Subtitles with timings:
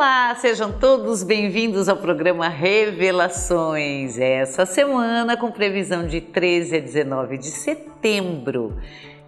[0.00, 4.16] Olá, sejam todos bem-vindos ao programa Revelações.
[4.16, 8.78] Essa semana com previsão de 13 a 19 de setembro.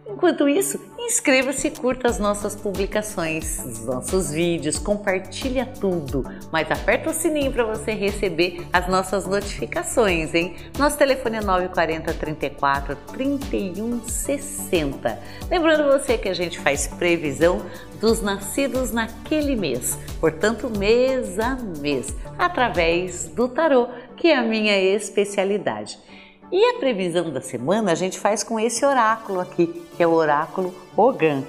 [0.04, 7.10] Enquanto isso, inscreva-se e curta as nossas publicações, os nossos vídeos, compartilha tudo, mas aperta
[7.10, 10.56] o sininho para você receber as nossas notificações, hein?
[10.76, 15.18] Nosso telefone é 940 34 31 60.
[15.48, 17.64] Lembrando você que a gente faz previsão
[18.00, 24.76] dos nascidos naquele mês, portanto, mês a mês, através do tarô, que é a minha
[24.76, 25.98] especialidade.
[26.52, 30.12] E a previsão da semana a gente faz com esse oráculo aqui, que é o
[30.12, 31.44] oráculo Ogan.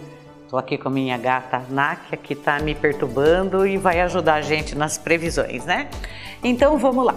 [0.46, 4.42] Estou aqui com a minha gata Nákia, que está me perturbando e vai ajudar a
[4.42, 5.90] gente nas previsões, né?
[6.42, 7.16] Então vamos lá.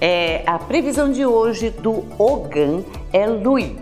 [0.00, 3.78] É, a previsão de hoje do Ogan é Lui.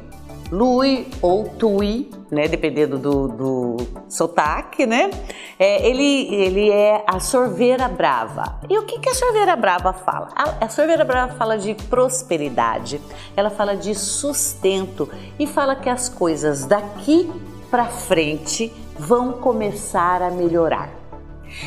[0.50, 3.76] Lui ou Tui, né, dependendo do, do
[4.08, 5.10] sotaque, né?
[5.58, 8.60] É, ele, ele é a sorveira brava.
[8.68, 10.28] E o que, que a sorveira brava fala?
[10.34, 13.00] A, a sorveira brava fala de prosperidade,
[13.36, 17.30] ela fala de sustento e fala que as coisas daqui
[17.70, 20.90] para frente vão começar a melhorar.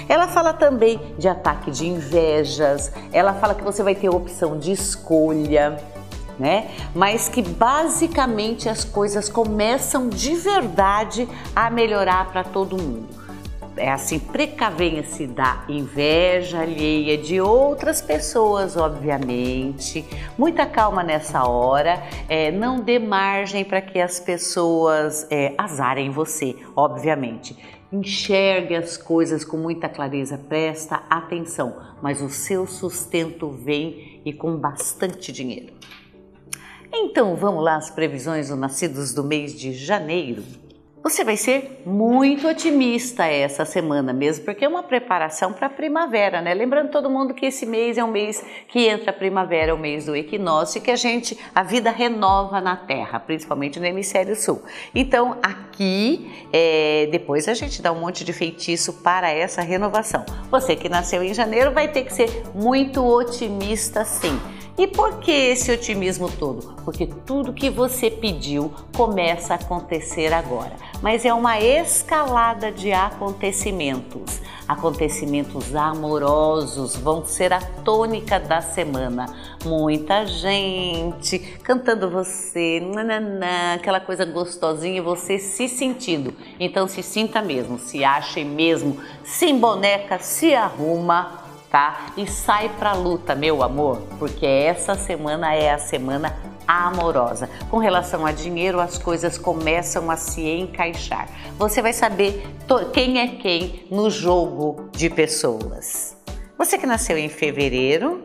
[0.08, 4.72] Ela fala também de ataque de invejas, ela fala que você vai ter opção de
[4.72, 5.78] escolha
[6.40, 6.72] né?
[6.96, 13.20] Mas que basicamente as coisas começam de verdade a melhorar para todo mundo.
[13.80, 20.06] É assim, precavenha-se da inveja alheia de outras pessoas, obviamente.
[20.38, 22.04] Muita calma nessa hora.
[22.28, 27.56] É, não dê margem para que as pessoas é, azarem você, obviamente.
[27.92, 34.58] Enxergue as coisas com muita clareza, presta atenção, mas o seu sustento vem e com
[34.58, 35.74] bastante dinheiro.
[36.92, 40.44] Então vamos lá as previsões dos nascidos do mês de janeiro.
[41.02, 46.42] Você vai ser muito otimista essa semana mesmo, porque é uma preparação para a primavera,
[46.42, 46.54] né?
[46.54, 49.78] Lembrando todo mundo que esse mês é um mês que entra a primavera, é o
[49.78, 54.62] mês do equinócio, que a gente, a vida renova na Terra, principalmente no hemisfério sul.
[54.94, 60.26] Então aqui, é, depois a gente dá um monte de feitiço para essa renovação.
[60.52, 64.38] Você que nasceu em janeiro vai ter que ser muito otimista sim.
[64.78, 66.74] E por que esse otimismo todo?
[66.86, 70.76] Porque tudo que você pediu começa a acontecer agora.
[71.02, 74.42] Mas é uma escalada de acontecimentos.
[74.68, 79.26] Acontecimentos amorosos vão ser a tônica da semana.
[79.66, 86.34] Muita gente cantando você, nananã, aquela coisa gostosinha, você se sentindo.
[86.60, 92.08] Então se sinta mesmo, se ache mesmo, se emboneca, se arruma tá?
[92.18, 96.36] E sai pra luta, meu amor, porque essa semana é a semana
[96.68, 97.50] amorosa.
[97.70, 101.28] Com relação a dinheiro, as coisas começam a se encaixar.
[101.58, 102.46] Você vai saber
[102.94, 106.18] quem é quem no jogo de pessoas.
[106.58, 108.24] Você que nasceu em fevereiro,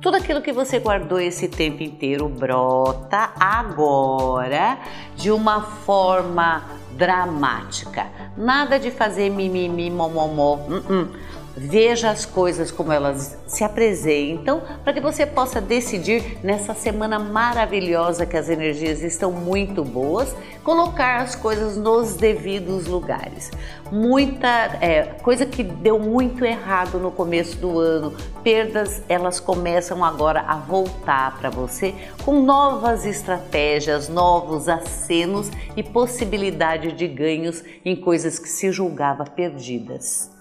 [0.00, 4.78] tudo aquilo que você guardou esse tempo inteiro brota agora
[5.16, 6.62] de uma forma
[6.92, 8.06] dramática.
[8.36, 10.56] Nada de fazer mimimi, momomó.
[10.56, 11.08] Uh -uh.
[11.56, 18.26] Veja as coisas como elas se apresentam para que você possa decidir nessa semana maravilhosa
[18.26, 23.52] que as energias estão muito boas, colocar as coisas nos devidos lugares.
[23.92, 24.48] Muita
[24.80, 28.12] é, coisa que deu muito errado no começo do ano,
[28.42, 31.94] perdas, elas começam agora a voltar para você
[32.24, 40.33] com novas estratégias, novos acenos e possibilidade de ganhos em coisas que se julgava perdidas.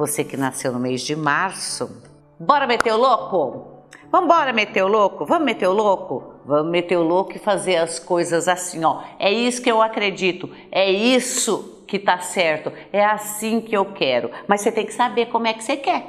[0.00, 2.02] Você que nasceu no mês de março,
[2.38, 3.84] bora meter o louco?
[4.10, 5.26] Vambora meter o louco?
[5.26, 6.36] Vamos meter o louco?
[6.46, 9.02] Vamos meter o louco e fazer as coisas assim, ó.
[9.18, 14.30] É isso que eu acredito, é isso que tá certo, é assim que eu quero.
[14.48, 16.06] Mas você tem que saber como é que você quer.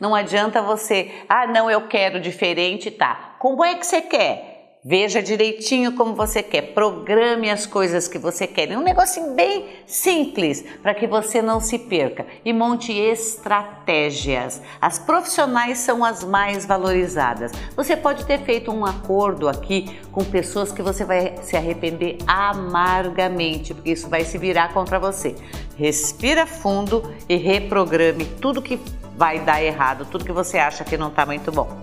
[0.00, 3.34] Não adianta você, ah, não, eu quero diferente, tá.
[3.38, 4.55] Como é que você quer?
[4.88, 8.70] Veja direitinho como você quer, programe as coisas que você quer.
[8.70, 14.62] É um negocinho bem simples para que você não se perca e monte estratégias.
[14.80, 17.50] As profissionais são as mais valorizadas.
[17.74, 23.74] Você pode ter feito um acordo aqui com pessoas que você vai se arrepender amargamente,
[23.74, 25.34] porque isso vai se virar contra você.
[25.76, 28.78] Respira fundo e reprograme tudo que
[29.16, 31.76] vai dar errado, tudo que você acha que não está muito bom.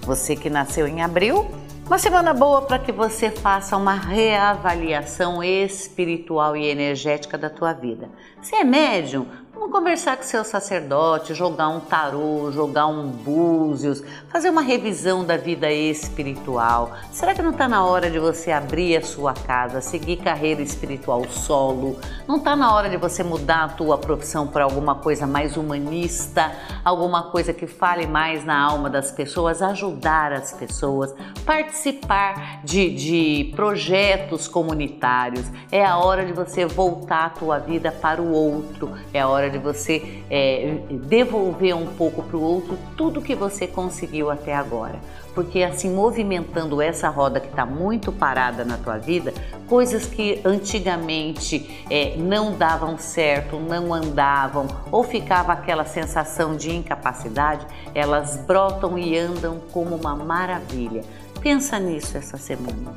[0.00, 6.56] Você que nasceu em abril, uma semana boa para que você faça uma reavaliação espiritual
[6.56, 8.08] e energética da tua vida.
[8.40, 9.26] Se é médium,
[9.62, 15.36] Vamos conversar com seu sacerdote, jogar um tarô, jogar um búzios, fazer uma revisão da
[15.36, 16.90] vida espiritual.
[17.12, 21.22] Será que não está na hora de você abrir a sua casa, seguir carreira espiritual
[21.30, 21.96] solo?
[22.26, 26.50] Não está na hora de você mudar a tua profissão para alguma coisa mais humanista,
[26.84, 31.14] alguma coisa que fale mais na alma das pessoas, ajudar as pessoas,
[31.46, 35.46] participar de, de projetos comunitários?
[35.70, 39.51] É a hora de você voltar a tua vida para o outro, é a hora
[39.52, 44.98] de você é, devolver um pouco para o outro tudo que você conseguiu até agora.
[45.34, 49.32] Porque assim, movimentando essa roda que está muito parada na tua vida,
[49.66, 57.66] coisas que antigamente é, não davam certo, não andavam, ou ficava aquela sensação de incapacidade,
[57.94, 61.02] elas brotam e andam como uma maravilha.
[61.40, 62.92] Pensa nisso essa semana.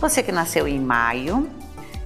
[0.00, 1.50] Você que nasceu em maio,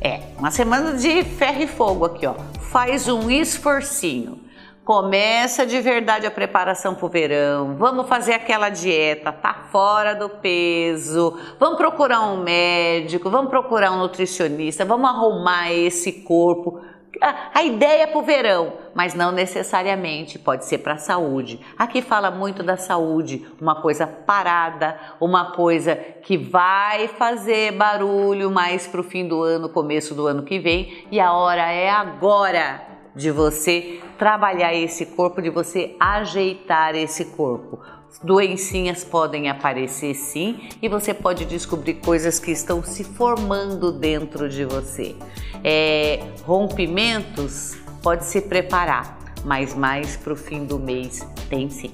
[0.05, 2.35] é, uma semana de ferro e fogo aqui, ó.
[2.61, 4.39] Faz um esforcinho.
[4.85, 7.75] Começa de verdade a preparação para o verão.
[7.79, 11.39] Vamos fazer aquela dieta, tá fora do peso.
[11.59, 16.83] Vamos procurar um médico, vamos procurar um nutricionista, vamos arrumar esse corpo
[17.21, 21.61] a, ideia é para o verão, mas não necessariamente, pode ser para a saúde.
[21.79, 28.87] Aqui fala muito da saúde, uma coisa parada, uma coisa que vai fazer barulho mais
[28.87, 32.83] para o fim do ano, começo do ano que vem, e a hora é agora
[33.15, 37.79] de você trabalhar esse corpo, de você ajeitar esse corpo.
[38.23, 44.65] Doencinhas podem aparecer sim e você pode descobrir coisas que estão se formando dentro de
[44.65, 45.15] você.
[45.63, 51.93] É, rompimentos pode se preparar, mas mais para o fim do mês tem sim.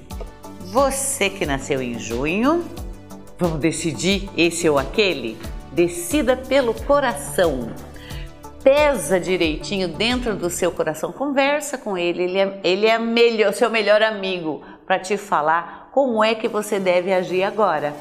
[0.65, 2.63] Você que nasceu em junho,
[3.37, 5.37] vamos decidir esse ou aquele?
[5.73, 7.73] Decida pelo coração
[8.63, 13.69] pesa direitinho dentro do seu coração, conversa com ele, ele é, ele é melhor, seu
[13.69, 17.93] melhor amigo para te falar como é que você deve agir agora.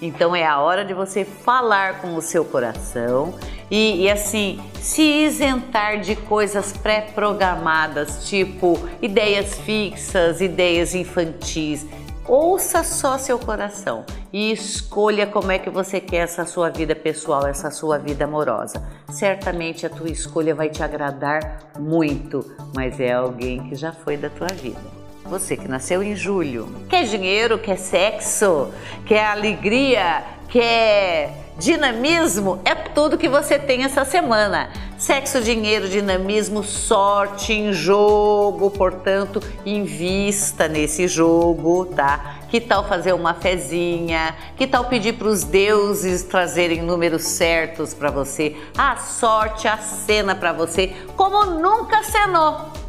[0.00, 3.34] Então é a hora de você falar com o seu coração
[3.70, 11.86] e, e assim se isentar de coisas pré-programadas, tipo ideias fixas, ideias infantis.
[12.26, 17.46] Ouça só seu coração e escolha como é que você quer essa sua vida pessoal,
[17.46, 18.82] essa sua vida amorosa.
[19.08, 24.30] Certamente a tua escolha vai te agradar muito, mas é alguém que já foi da
[24.30, 25.01] tua vida.
[25.32, 28.68] Você que nasceu em julho, quer dinheiro, quer sexo,
[29.06, 34.68] quer alegria, quer dinamismo, é tudo que você tem essa semana.
[34.98, 42.40] Sexo, dinheiro, dinamismo, sorte em jogo, portanto, invista nesse jogo, tá?
[42.50, 44.36] Que tal fazer uma fezinha?
[44.54, 48.54] Que tal pedir para os deuses trazerem números certos para você?
[48.76, 52.81] A sorte, a cena para você, como nunca cenou.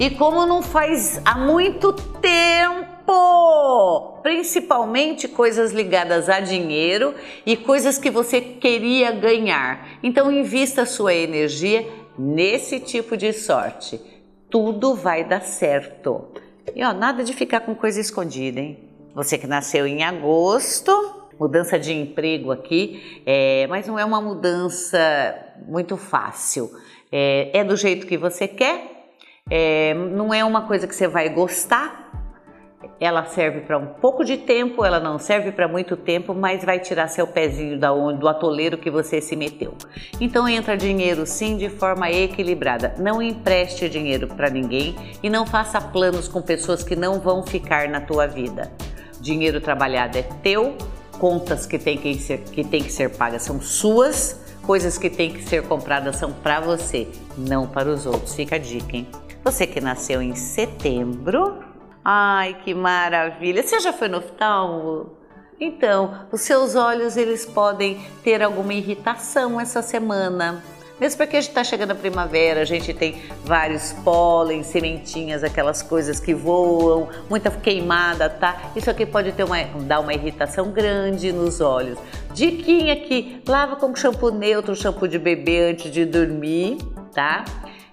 [0.00, 3.08] E como não faz há muito tempo,
[4.22, 9.98] principalmente coisas ligadas a dinheiro e coisas que você queria ganhar.
[10.00, 11.84] Então invista sua energia
[12.16, 14.00] nesse tipo de sorte.
[14.48, 16.28] Tudo vai dar certo.
[16.76, 18.78] E ó, nada de ficar com coisa escondida, hein?
[19.16, 20.92] Você que nasceu em agosto,
[21.40, 24.98] mudança de emprego aqui, é, mas não é uma mudança
[25.66, 26.70] muito fácil.
[27.10, 28.97] É, é do jeito que você quer,
[29.50, 32.06] é, não é uma coisa que você vai gostar.
[33.00, 36.80] Ela serve para um pouco de tempo, ela não serve para muito tempo, mas vai
[36.80, 39.74] tirar seu pezinho da onde, do atoleiro que você se meteu.
[40.20, 42.94] Então entra dinheiro sim de forma equilibrada.
[42.98, 47.88] Não empreste dinheiro para ninguém e não faça planos com pessoas que não vão ficar
[47.88, 48.70] na tua vida.
[49.20, 50.76] Dinheiro trabalhado é teu,
[51.18, 55.32] contas que tem que ser, que tem que ser pagas são suas, coisas que tem
[55.32, 58.34] que ser compradas são para você, não para os outros.
[58.34, 59.06] Fica a dica, hein?
[59.44, 61.64] Você que nasceu em setembro.
[62.04, 63.62] Ai, que maravilha!
[63.62, 65.12] Você já foi no oftalmo?
[65.60, 70.62] Então, os seus olhos eles podem ter alguma irritação essa semana.
[71.00, 75.80] Mesmo porque a gente está chegando a primavera, a gente tem vários pólen, sementinhas, aquelas
[75.80, 78.72] coisas que voam, muita queimada, tá?
[78.74, 81.98] Isso aqui pode ter uma, dar uma irritação grande nos olhos.
[82.34, 86.78] Diquinha aqui, lava com shampoo neutro, shampoo de bebê antes de dormir,
[87.14, 87.44] tá?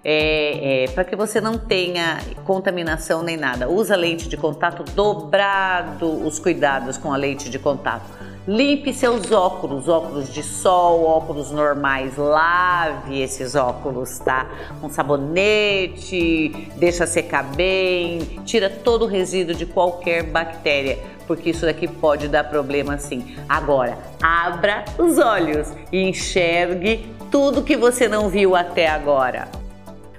[0.08, 3.68] É, é, para que você não tenha contaminação nem nada.
[3.68, 8.06] Usa lente de contato dobrado os cuidados com a lente de contato.
[8.48, 14.48] Limpe seus óculos, óculos de sol, óculos normais, lave esses óculos, tá?
[14.80, 21.88] Com sabonete, deixa secar bem, tira todo o resíduo de qualquer bactéria, porque isso daqui
[21.88, 23.36] pode dar problema sim.
[23.50, 29.65] Agora, abra os olhos e enxergue tudo que você não viu até agora.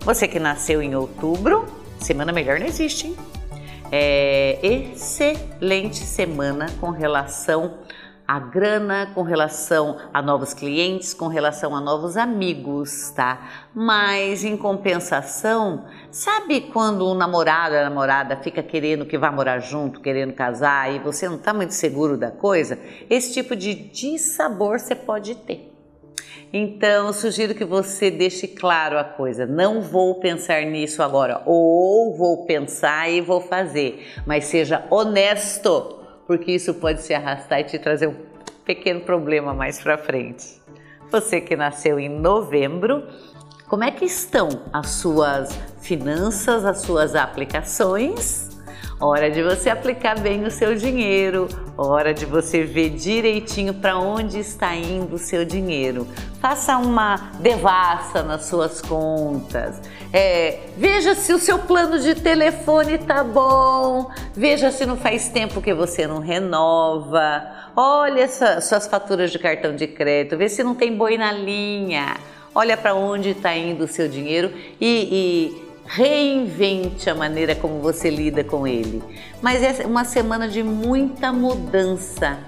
[0.06, 1.66] Você que nasceu em outubro,
[1.98, 3.16] semana melhor não existe, hein?
[3.90, 7.78] É, excelente semana com relação
[8.25, 13.66] a grana, com relação a novos clientes, com relação a novos amigos, tá?
[13.75, 20.00] Mas em compensação, sabe quando um namorado ou namorada fica querendo que vá morar junto,
[20.00, 22.78] querendo casar e você não está muito seguro da coisa?
[23.10, 25.75] Esse tipo de dissabor você pode ter.
[26.58, 29.44] Então, sugiro que você deixe claro a coisa.
[29.44, 36.52] Não vou pensar nisso agora, ou vou pensar e vou fazer, mas seja honesto porque
[36.52, 38.16] isso pode se arrastar e te trazer um
[38.64, 40.58] pequeno problema mais para frente.
[41.12, 43.06] Você que nasceu em novembro,
[43.68, 45.50] como é que estão as suas
[45.82, 48.55] finanças, as suas aplicações?
[48.98, 54.38] Hora de você aplicar bem o seu dinheiro, hora de você ver direitinho para onde
[54.38, 56.06] está indo o seu dinheiro.
[56.40, 59.82] Faça uma devassa nas suas contas.
[60.10, 64.10] É, veja se o seu plano de telefone tá bom.
[64.34, 67.46] Veja se não faz tempo que você não renova.
[67.76, 70.38] Olha suas faturas de cartão de crédito.
[70.38, 72.16] Vê se não tem boi na linha.
[72.54, 74.50] Olha para onde está indo o seu dinheiro
[74.80, 79.02] e, e reinvente a maneira como você lida com ele.
[79.40, 82.38] Mas é uma semana de muita mudança,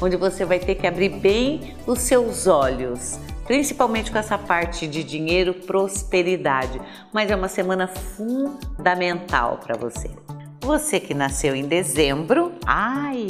[0.00, 5.02] onde você vai ter que abrir bem os seus olhos, principalmente com essa parte de
[5.02, 6.80] dinheiro, prosperidade.
[7.12, 10.10] Mas é uma semana fundamental para você.
[10.60, 13.26] Você que nasceu em dezembro, ai,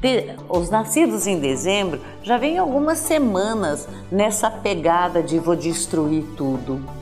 [0.00, 6.99] de, os nascidos em dezembro já vem algumas semanas nessa pegada de vou destruir tudo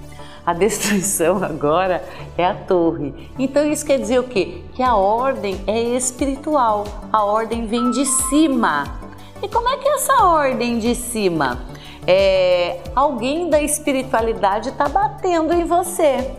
[0.49, 2.03] a destruição agora
[2.39, 3.13] é a torre.
[3.39, 4.63] Então isso quer dizer o quê?
[4.75, 8.99] Que a ordem é espiritual, a ordem vem de cima.
[9.43, 11.59] E como é que é essa ordem de cima?
[12.07, 16.31] É, alguém da espiritualidade está batendo em você.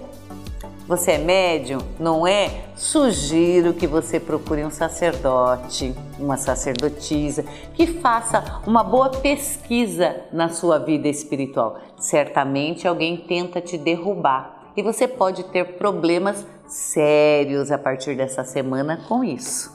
[0.90, 1.78] Você é médium?
[2.00, 2.64] Não é?
[2.76, 7.44] Sugiro que você procure um sacerdote, uma sacerdotisa,
[7.76, 11.80] que faça uma boa pesquisa na sua vida espiritual.
[11.96, 19.06] Certamente alguém tenta te derrubar e você pode ter problemas sérios a partir dessa semana
[19.08, 19.72] com isso.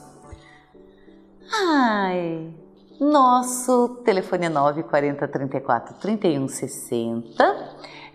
[1.49, 2.53] Ai,
[2.99, 7.64] nosso telefone é 940 34 31 60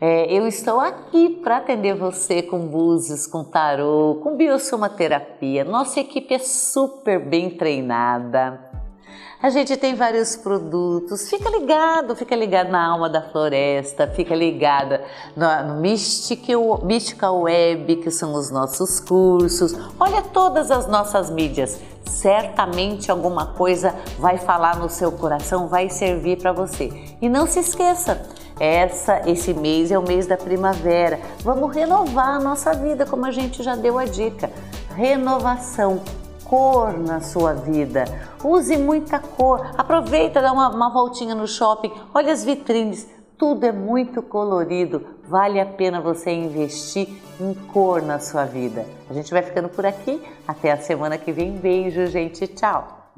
[0.01, 5.63] é, eu estou aqui para atender você com búzios, com tarô, com biosomaterapia.
[5.63, 8.71] Nossa equipe é super bem treinada.
[9.43, 11.29] A gente tem vários produtos.
[11.29, 15.03] Fica ligado, fica ligado na Alma da Floresta, fica ligada
[15.37, 19.75] no, no Mystical Web, que são os nossos cursos.
[19.99, 21.81] Olha todas as nossas mídias.
[22.05, 26.91] Certamente alguma coisa vai falar no seu coração, vai servir para você.
[27.21, 28.21] E não se esqueça,
[28.61, 31.19] essa, esse mês é o mês da primavera.
[31.43, 34.51] Vamos renovar a nossa vida, como a gente já deu a dica.
[34.95, 36.03] Renovação,
[36.45, 38.05] cor na sua vida.
[38.45, 39.73] Use muita cor.
[39.79, 41.91] Aproveita, dá uma, uma voltinha no shopping.
[42.13, 43.09] Olha as vitrines.
[43.39, 45.07] Tudo é muito colorido.
[45.27, 47.09] Vale a pena você investir
[47.41, 48.85] em cor na sua vida.
[49.09, 50.21] A gente vai ficando por aqui.
[50.47, 51.53] Até a semana que vem.
[51.53, 52.47] Beijo, gente.
[52.47, 53.00] Tchau.